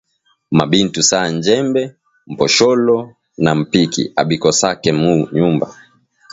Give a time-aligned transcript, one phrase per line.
[0.55, 1.81] Ma bintu saa njembe,
[2.31, 2.97] mposholo,
[3.43, 5.67] na mpiki abikosake mu nyumba